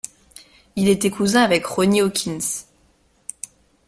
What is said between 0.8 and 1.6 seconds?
était cousin